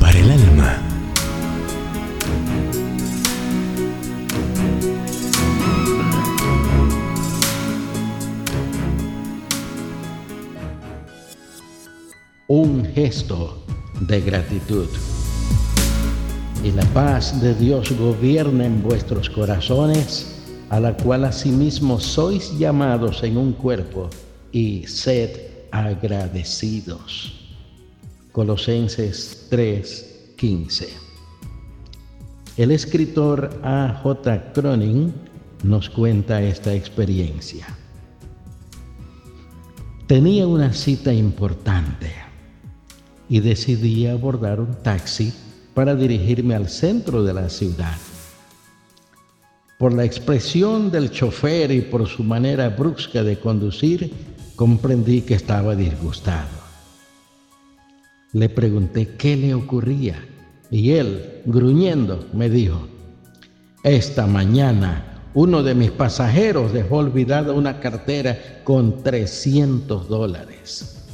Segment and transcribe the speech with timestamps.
[0.00, 0.82] para el alma.
[12.48, 13.62] Un gesto
[14.00, 14.88] de gratitud.
[16.64, 23.22] Y la paz de Dios gobierna en vuestros corazones, a la cual asimismo sois llamados
[23.22, 24.08] en un cuerpo,
[24.50, 25.30] y sed
[25.70, 27.45] agradecidos.
[28.36, 30.88] Colosenses 3:15.
[32.58, 33.98] El escritor A.
[34.02, 34.52] J.
[34.52, 35.14] Cronin
[35.62, 37.66] nos cuenta esta experiencia.
[40.06, 42.12] Tenía una cita importante
[43.30, 45.32] y decidí abordar un taxi
[45.72, 47.96] para dirigirme al centro de la ciudad.
[49.78, 54.12] Por la expresión del chofer y por su manera brusca de conducir,
[54.56, 56.55] comprendí que estaba disgustado.
[58.32, 60.22] Le pregunté qué le ocurría
[60.70, 62.88] y él, gruñendo, me dijo,
[63.82, 71.04] esta mañana uno de mis pasajeros dejó olvidada una cartera con 300 dólares.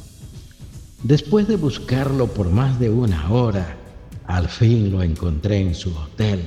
[1.03, 3.77] Después de buscarlo por más de una hora,
[4.25, 6.41] al fin lo encontré en su hotel.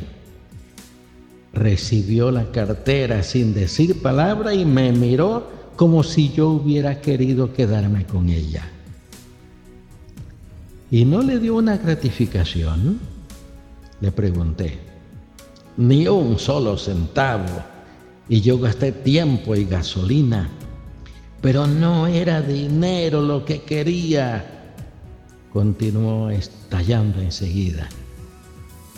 [1.52, 8.06] Recibió la cartera sin decir palabra y me miró como si yo hubiera querido quedarme
[8.06, 8.72] con ella
[10.90, 13.00] y no le dio una gratificación?
[14.00, 14.78] Le pregunté.
[15.76, 17.62] Ni un solo centavo.
[18.28, 20.48] Y yo gasté tiempo y gasolina.
[21.40, 24.74] Pero no era dinero lo que quería.
[25.52, 27.88] Continuó estallando enseguida.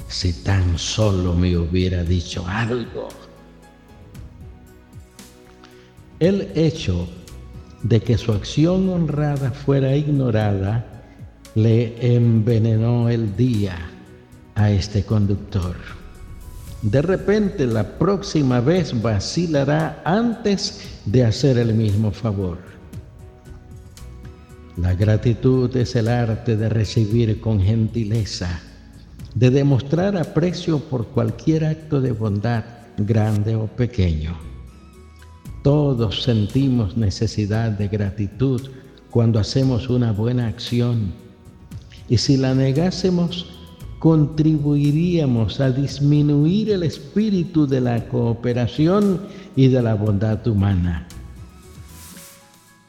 [0.09, 3.09] Si tan solo me hubiera dicho algo.
[6.21, 7.09] El hecho
[7.83, 10.98] de que su acción honrada fuera ignorada
[11.63, 13.91] le envenenó el día
[14.55, 15.75] a este conductor.
[16.83, 22.59] De repente la próxima vez vacilará antes de hacer el mismo favor.
[24.77, 28.61] La gratitud es el arte de recibir con gentileza,
[29.35, 32.63] de demostrar aprecio por cualquier acto de bondad,
[32.99, 34.39] grande o pequeño.
[35.65, 38.61] Todos sentimos necesidad de gratitud
[39.11, 41.27] cuando hacemos una buena acción
[42.09, 43.47] y si la negásemos,
[43.99, 49.21] contribuiríamos a disminuir el espíritu de la cooperación
[49.57, 51.07] y de la bondad humana.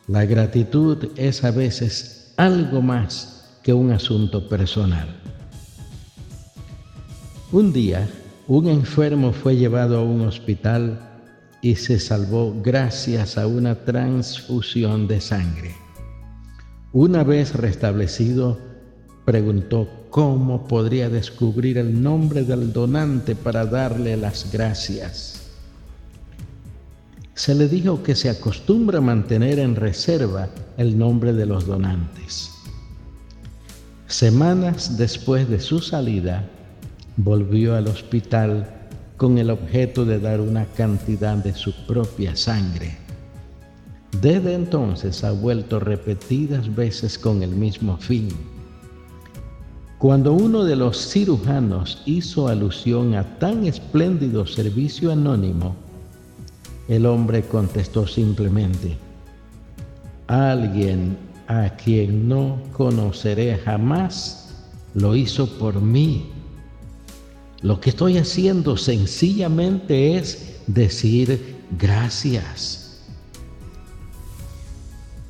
[0.07, 5.07] La gratitud es a veces algo más que un asunto personal.
[7.51, 8.07] Un día,
[8.47, 10.99] un enfermo fue llevado a un hospital
[11.61, 15.75] y se salvó gracias a una transfusión de sangre.
[16.93, 18.68] Una vez restablecido,
[19.29, 25.51] preguntó cómo podría descubrir el nombre del donante para darle las gracias.
[27.35, 32.49] Se le dijo que se acostumbra mantener en reserva el nombre de los donantes.
[34.07, 36.49] Semanas después de su salida,
[37.15, 38.67] volvió al hospital
[39.15, 42.97] con el objeto de dar una cantidad de su propia sangre.
[44.23, 48.29] Desde entonces ha vuelto repetidas veces con el mismo fin
[49.99, 55.75] cuando uno de los cirujanos hizo alusión a tan espléndido servicio anónimo,
[56.87, 58.97] el hombre contestó simplemente,
[60.27, 61.17] alguien
[61.47, 64.55] a quien no conoceré jamás
[64.93, 66.29] lo hizo por mí.
[67.61, 73.01] Lo que estoy haciendo sencillamente es decir gracias.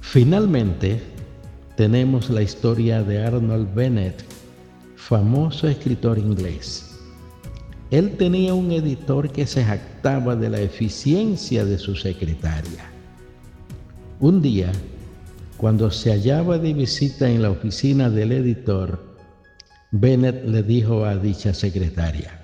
[0.01, 1.01] Finalmente,
[1.75, 4.30] tenemos la historia de Arnold Bennett
[5.09, 7.00] famoso escritor inglés.
[7.90, 12.92] Él tenía un editor que se jactaba de la eficiencia de su secretaria.
[14.19, 14.72] Un día,
[15.57, 19.04] cuando se hallaba de visita en la oficina del editor,
[19.89, 22.39] Bennett le dijo a dicha secretaria,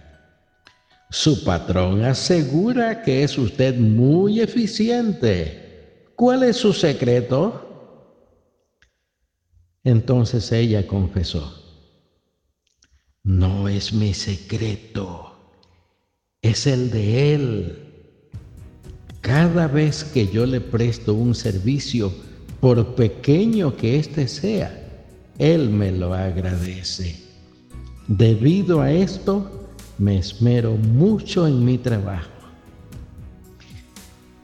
[1.12, 6.08] su patrón asegura que es usted muy eficiente.
[6.16, 7.62] ¿Cuál es su secreto?
[9.84, 11.65] Entonces ella confesó,
[13.26, 15.36] no es mi secreto,
[16.44, 17.80] es el de Él.
[19.22, 22.14] Cada vez que yo le presto un servicio,
[22.60, 25.04] por pequeño que éste sea,
[25.40, 27.20] Él me lo agradece.
[28.08, 32.30] Debido a esto, me esmero mucho en mi trabajo.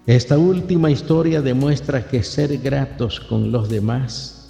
[0.07, 4.40] Esta última historia demuestra que ser gratos con los demás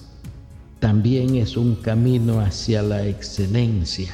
[0.82, 4.12] también es un camino hacia la excelencia,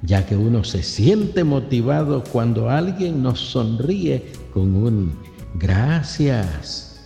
[0.00, 5.12] ya que uno se siente motivado cuando alguien nos sonríe con un
[5.54, 7.02] gracias.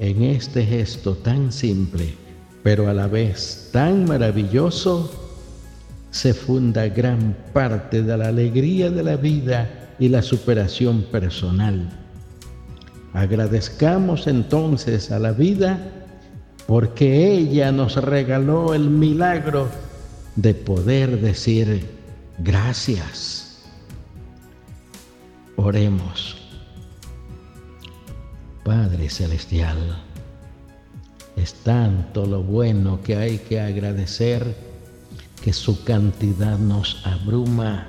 [0.00, 2.12] En este gesto tan simple,
[2.64, 5.12] pero a la vez tan maravilloso,
[6.10, 11.88] se funda gran parte de la alegría de la vida y la superación personal.
[13.12, 15.99] Agradezcamos entonces a la vida
[16.70, 19.68] porque ella nos regaló el milagro
[20.36, 21.84] de poder decir
[22.38, 23.58] gracias.
[25.56, 26.36] Oremos.
[28.62, 30.00] Padre Celestial,
[31.34, 34.54] es tanto lo bueno que hay que agradecer
[35.42, 37.88] que su cantidad nos abruma.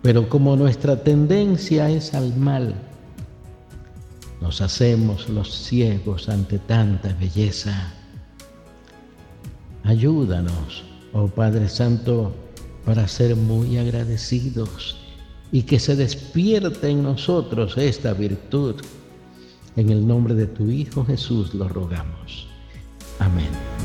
[0.00, 2.76] Pero como nuestra tendencia es al mal,
[4.40, 7.92] nos hacemos los ciegos ante tanta belleza.
[9.84, 12.32] Ayúdanos, oh Padre Santo,
[12.84, 14.96] para ser muy agradecidos
[15.52, 18.76] y que se despierte en nosotros esta virtud.
[19.76, 22.48] En el nombre de tu Hijo Jesús lo rogamos.
[23.18, 23.79] Amén.